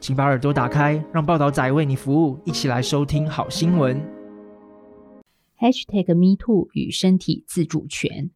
[0.00, 4.00] 请把耳朵打开，让报道仔为你服务，一起来收听好新闻。
[5.58, 8.30] Hashtag #MeToo 与身体自主权，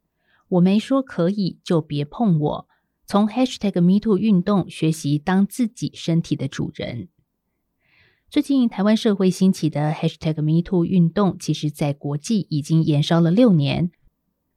[0.49, 2.69] 我没说可以就别碰我。
[3.07, 7.09] 从 Hashtag #MeToo 运动学习当自己身体的主人。
[8.29, 13.93] 最近台湾社会兴起的 Hashtag #MeToo 运动，其实在国际已经延烧了六年。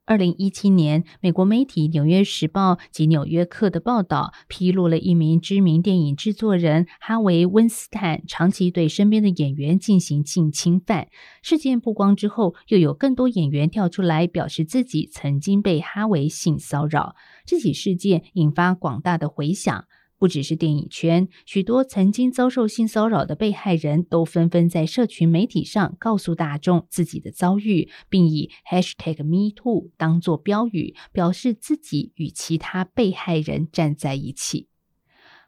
[0.08, 11.08] 二零一七年，美国媒体《纽约时报》及《纽约客》的报道披露了一名知名电影制作人哈维·温斯坦长期对身边的演员进行性侵犯。
[11.42, 17.16] 事件曝光之后，又有更多演员跳出来表示自己曾经被哈维性骚扰。
[17.44, 19.86] 这起事件引发广大的回响。
[20.26, 34.68] 不只是电影圈，许多曾经遭受性骚扰的被害人都纷纷在社群媒体上告诉大众自己的遭遇，并以 hashtag #MeToo 当作标语，表示自己与其他被害人站在一起。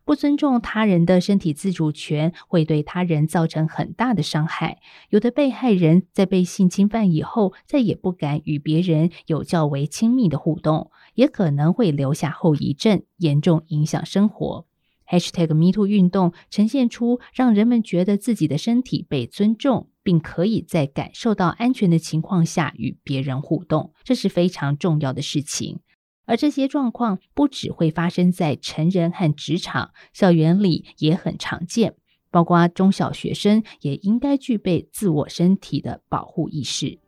[0.07, 4.79] 不尊重他人的身体自主权，会对他人造成很大的伤害。
[5.09, 10.91] 有的被害人在被性侵犯以后，再也不敢与别人有较为亲密的互动。
[11.15, 14.65] 也可能会留下后遗症，严重影响生活。
[15.09, 25.79] #MeToo 运动呈现出让人们觉得自己的身体被尊重，并可以在感受到安全的情况下与别人互动，这是非常重要的事情。
[26.27, 31.95] 而这些状况不只会发生在成人和职场，校园里也很常见，
[32.29, 36.99] 包括中小学生也应该具备自我身体的保护意识。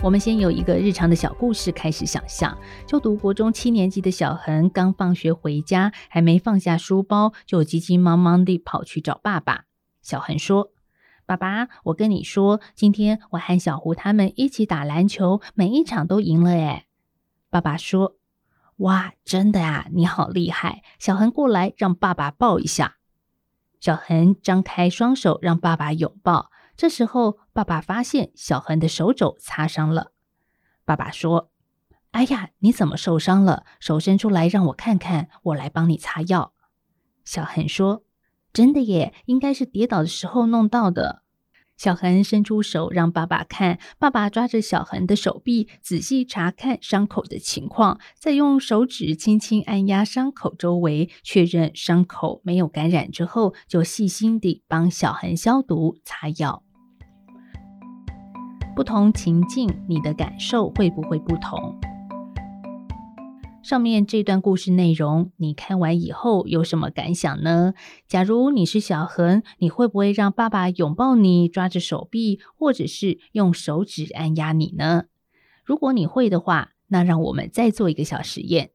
[0.00, 2.56] 我们先有一个日常的小故事开始想象。
[2.86, 9.64] 就读国中七年级的小恒刚放学回家，还没放下书包，就急急忙忙地跑去找爸爸。
[10.00, 10.70] 小恒说
[11.28, 16.86] ：“爸爸，我跟你说，今天我和小胡他们一起打篮球，每一场都赢了。”诶。
[17.50, 18.16] 爸爸说
[18.78, 22.96] ：“哇，真的啊，你好厉害！”小恒过来让爸爸抱一下。
[23.78, 26.50] 小恒张开双手让爸爸拥抱。
[26.78, 30.12] 这时候，爸爸发现小恒的手肘擦伤了。
[30.86, 31.50] 爸爸说
[32.12, 33.66] ：“哎呀，你怎么受伤了？
[33.80, 36.54] 手伸出来让我看看，我来帮你擦药。”
[37.26, 38.02] 小恒说
[38.52, 41.22] ：“真的耶，应该是跌倒的时候弄到的。”
[41.78, 56.64] 小恒伸出手让爸爸看，爸爸抓着小恒的手臂，仔细查看伤口的情况，再用手指轻轻按压伤口周围，确认伤口没有感染之后，就细心地帮小恒消毒、擦药。
[58.74, 61.78] 不同情境，你的感受会不会不同？
[63.68, 67.74] 上面这段故事内容，你看完以后有什么感想呢？
[68.06, 75.04] 假如你是小恒，你会不会让爸爸拥抱你，抓着手臂，或者是用手指按压你呢？
[75.66, 78.70] 如果你会的话，那让我们再做一个小实验。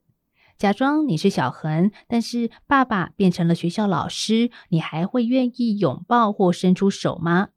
[0.59, 7.47] 假装你是小恒，但是爸爸变成了学校老师，你还会愿意拥抱或伸出手吗？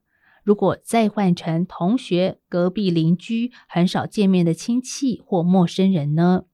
[0.42, 6.44] 如果再换成同学、隔壁邻居、很少见面的亲戚或陌生人呢？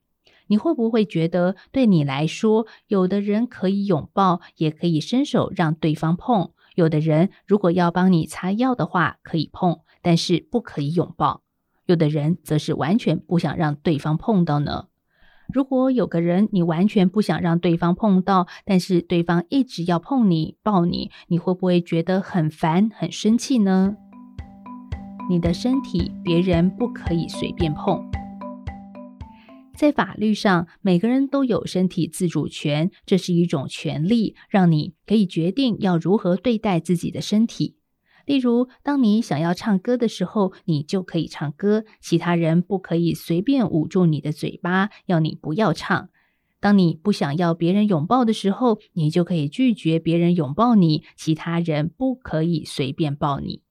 [0.53, 11.41] 你会不会觉得，对你来说，有的人可以拥抱，也可以伸手让对方碰；有的人如果要帮你擦药的话，可以碰，但是不可以拥抱；
[11.87, 14.89] 有的人则是完全不想让对方碰到呢？
[15.51, 23.97] 如果有个人你完全不想让对方碰到，但是对方一直要碰你、抱你，你会不会觉得很烦、很生气呢？
[25.31, 28.05] 你的身体别人不可以随便碰。
[29.83, 37.75] 在法律上，每个人都有身体自主权，这是一种权利，让你可以决定要如何对待自己的身体。
[38.25, 46.11] 例如，当你想要唱歌的时候，你就可以唱歌，其他人不可以随便捂住你的嘴巴，要你不要唱。
[46.61, 53.63] 当你不想要别人拥抱的时候，你就可以拒绝别人拥抱你，其他人不可以随便抱你。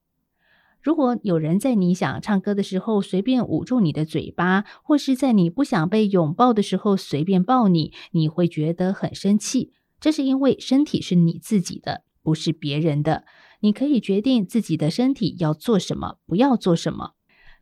[0.81, 9.73] 如果有人在你想唱歌的时候随便捂住你的嘴巴，或是在你不想被拥抱的时候随便抱你，你会觉得很生气。
[9.99, 13.25] 这是因为身体是你自己的，不是别人的。
[13.59, 17.11] 你可以决定自己的身体要做什么，不要做什么。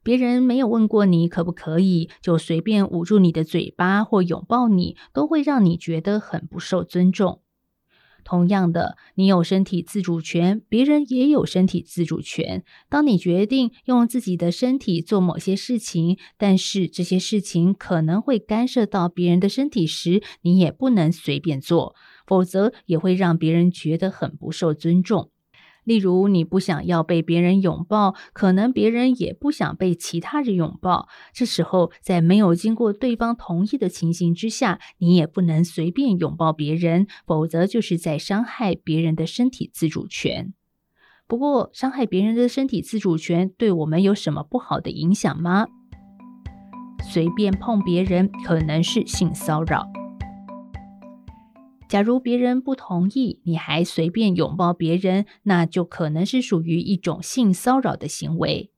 [0.01, 7.42] 别人没有问过你可不可以，就随便捂住你的嘴巴或拥抱你，都会让你觉得很不受尊重。
[8.24, 12.63] 同样的，你有身体自主权，别人也有身体自主权。
[12.89, 21.95] 当你决定用自己的身体做某些事情，但是这些事情可能会干涉到别人的身体时，你也不能随便做，
[22.25, 25.31] 否则也会让别人觉得很不受尊重。
[25.89, 31.07] 例如，你不想要被别人拥抱，可能别人也不想被其他人拥抱。
[31.33, 40.53] 这时候，在没有经过对方同意的情形之下，你也不能随便拥抱别人，否则就是在伤害别人的身体自主权。
[41.25, 45.65] 不过，伤害别人的身体自主权对我们有什么不好的影响吗？
[47.01, 49.88] 随便碰别人可能是性骚扰。
[51.89, 58.71] 假如别人不同意，你还随便拥抱别人，那就可能是属于一种性骚扰的行为。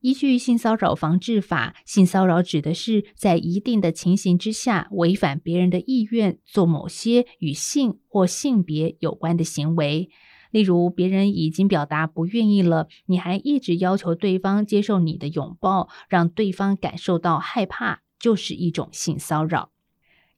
[0.00, 10.10] 依据性骚扰防治法，性骚扰指的是在一定的情形之下，违反别人的意愿，做某些与性或性别有关的行为。
[10.50, 19.73] 例如，别人已经表达不愿意了，你还一直要求对方接受你的拥抱，让对方感受到害怕，就是一种性骚扰。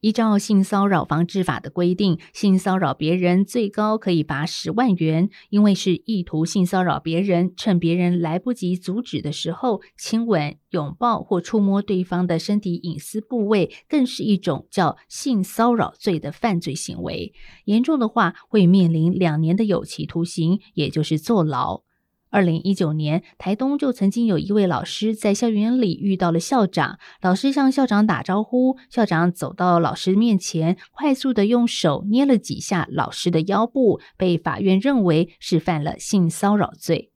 [0.07, 5.29] 依照性骚扰防治法的规定，性骚扰别人最高可以罚十万元。
[5.49, 17.33] 因为是意图性骚扰别人，趁别人来不及阻止的时候，亲吻、拥抱或触摸对方的身体隐私部位，更是一种叫性骚扰罪的犯罪行为。
[17.65, 21.86] 严重的话，会面临两年的有期徒刑，也就是坐牢。
[22.29, 37.11] 二零一九年，台东就曾经有一位老师在校园里遇到了校长，老师向校长打招呼，校长走到老师面前，快速地用手捏了几下老师的腰部，被法院认为是犯了性骚扰罪。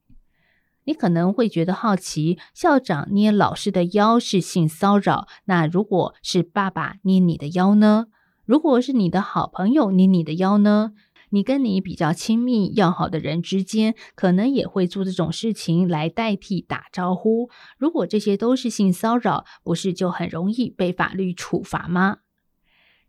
[0.85, 8.07] 你可能会觉得好奇，校长捏老师的腰是性骚扰，那如果是爸爸捏你的腰呢？
[8.45, 10.93] 如果是你的好朋友捏你的腰呢？
[11.31, 17.49] 你跟你比较亲密要好的人之间，可能也会做这种事情来代替打招呼。
[17.77, 22.19] 如果这些都是性骚扰，不是就很容易被法律处罚吗？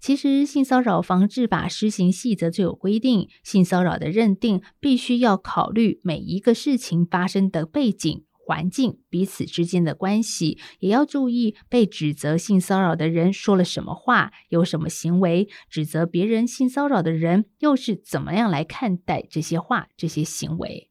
[0.00, 8.24] 其实，性骚扰防治法施行细则就有规定，性骚扰的认定必须要考虑每一个事情发生的背景。
[8.44, 20.90] 环境彼此之间的关系，也要注意被指责性骚扰的人说了什么话，有什么行为；指责别人性骚扰的人又是怎么样来看待这些话、这些行为。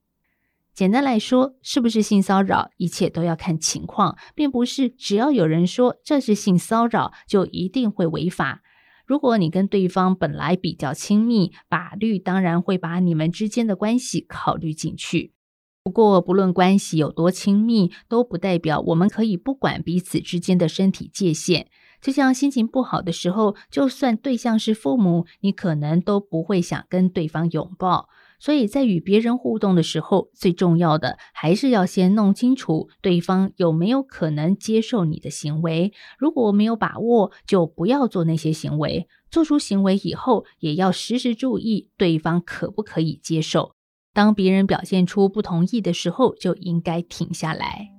[0.74, 8.64] 简单来说，是不是性骚扰，一切都要看情况，并不是只要有人说这是性骚扰，就一定会违法。
[9.06, 15.34] 如果你跟对方本来比较亲密，法律当然会把你们之间的关系考虑进去。
[15.84, 21.68] 不过，不论关系有多亲密，都不代表我们可以不管彼此之间的身体界限。
[22.00, 28.10] 就像心情不好的时候，就算对象是父母，你可能都不会想跟对方拥抱。
[28.40, 35.94] 所以在与别人互动的时候，最重要的还是要先弄清楚对方有没有可能接受你的行为。
[36.18, 39.08] 如果没有把握，就不要做那些行为。
[39.32, 43.76] 做出行为以后，也要时时注意对方可不可以接受。
[44.14, 47.90] 当别人表现出不同意的时候，就应该停下来。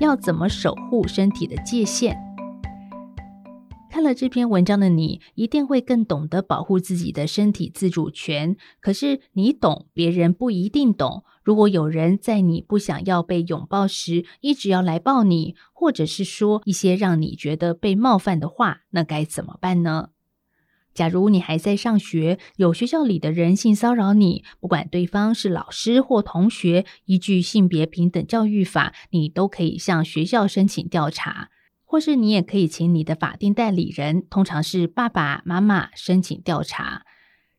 [0.00, 2.16] 要怎么守护身体的界限？
[3.90, 8.54] 看了这篇文章的你，一定会更懂得保护自己的身体自主权。
[8.78, 11.24] 可是你懂，别人不一定懂。
[11.42, 20.10] 如果有人在你不想要被拥抱时，一直要来抱你，或者是说一些让你觉得被冒犯的话，那该怎么办呢？
[20.96, 31.50] 假如你还在上学，有学校里的人性骚扰你，不管对方是老师或同学，依据性别平等教育法，你都可以向学校申请调查，
[31.84, 37.02] 或是你也可以请你的法定代理人，通常是爸爸妈妈申请调查。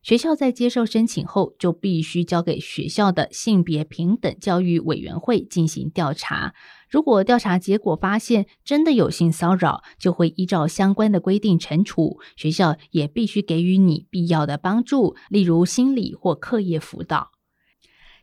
[0.01, 6.55] 学校在接受申请后，就必须交给学校的性别平等教育委员会进行调查。
[6.89, 12.19] 如果调查结果发现真的有性骚扰，就会依照相关的规定惩处。
[12.35, 17.31] 学校也必须给予你必要的帮助，例如心理或课业辅导。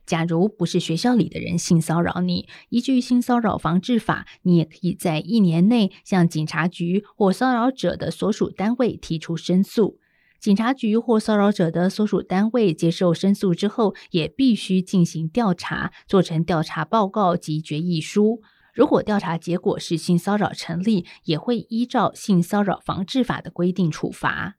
[0.06, 9.98] 假如不是学校里的人性骚扰你，依据性骚扰防治法，你也可以在一年内向警察局或骚扰者的所属单位提出申诉。
[10.38, 18.42] 警察局或骚扰者的所属单位接受申诉之后，也必须进行调查，做成调查报告及决议书。
[18.74, 24.56] 如果调查结果是性骚扰成立，也会依照性骚扰防治法的规定处罚。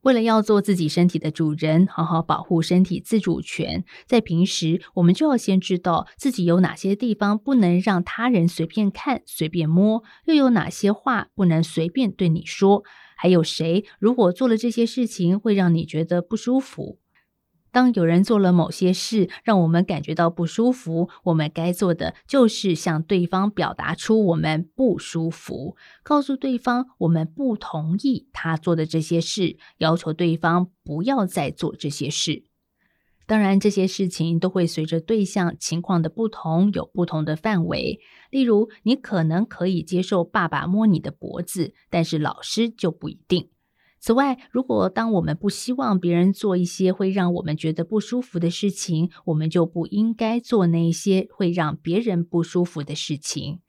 [0.00, 12.82] 为了要做自己身体的主人，好好保护身体自主权，在平时我们就要先知道自己有哪些地方不能让他人随便看、随便摸，又有哪些话不能随便对你说，
[13.14, 16.98] 还有谁如果做了这些事情会让你觉得不舒服。
[17.72, 32.44] 当有人做了某些事，让我们感觉到不舒服，我们该做的就是向对方表达出我们不舒服，告诉对方我们不同意他做的这些事，要求对方不要再做这些事。
[33.26, 38.00] 当然，这些事情都会随着对象情况的不同，有不同的范围。
[38.28, 43.48] 例如，你可能可以接受爸爸摸你的脖子，但是老师就不一定。
[44.00, 53.60] 此外，如果当我们不希望别人做一些会让我们觉得不舒服的事情，我们就不应该做那些会让别人不舒服的事情。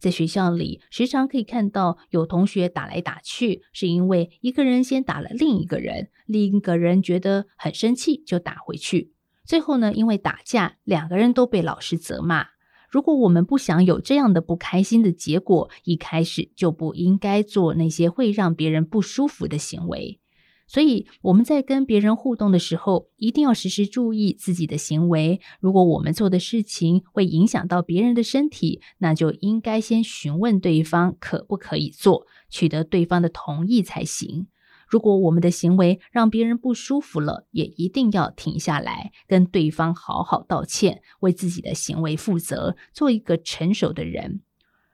[0.00, 9.12] 在学校里，时常可以看到有同学打来打去，是因为一个人先打了另一个人，另一个人觉得很生气就打回去，
[9.44, 12.46] 最后呢，因为打架，两个人都被老师责骂。
[12.88, 20.18] 如果我们不想有这样的不开心的结果，一开始就不应该做那些会让别人不舒服的行为。
[20.66, 25.40] 所以我们在跟别人互动的时候，一定要时时注意自己的行为。
[25.60, 34.46] 如果我们做的事情会影响到别人的身体，那就应该先询问对方可不可以做，取得对方的同意才行。
[34.88, 44.40] 如果我们的行为让别人不舒服了，也一定要停下来，跟对方好好道歉，为自己的行为负责，做一个成熟的人。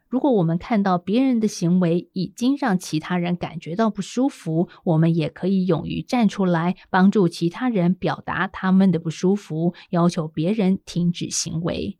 [0.08, 11.98] 如果我们看到别人的行为已经让其他人感觉到不舒服，我们也可以勇于站出来，帮助其他人表达他们的不舒服，要求别人停止行为。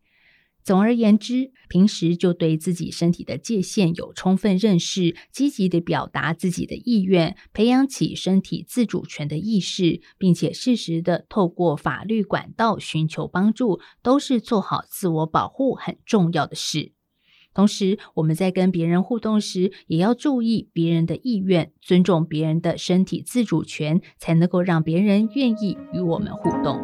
[0.65, 16.93] 总而言之，平时就对自己身体的界限有充分认识，积极地表达自己的意愿，培养起身体自主权的意识，并且适时地透过法律管道寻求帮助，都是做好自我保护很重要的事。
[17.53, 26.81] 同时，我们在跟别人互动时，也要注意别人的意愿，尊重别人的身体自主权，才能够让别人愿意与我们互动。